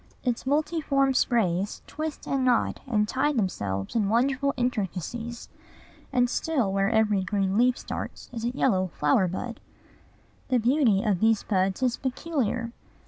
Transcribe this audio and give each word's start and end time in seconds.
Its 0.23 0.47
multiform 0.47 1.13
sprays 1.13 1.83
twist 1.85 2.25
and 2.25 2.43
knot 2.43 2.79
and 2.87 3.07
tie 3.07 3.31
themselves 3.31 3.95
in 3.95 4.09
wonderful 4.09 4.51
intricacies; 4.57 5.47
and 6.11 6.27
still 6.27 6.73
where 6.73 6.89
every 6.89 7.21
green 7.23 7.55
leaf 7.55 7.77
starts 7.77 8.27
is 8.33 8.43
a 8.43 8.49
yellow 8.57 8.87
flower 8.97 9.27
bud. 9.27 9.59
The 10.47 10.57
beauty 10.57 11.03
of 11.03 11.19
these 11.19 11.43
buds 11.43 11.83
is 11.83 11.97
peculiar. 11.97 12.71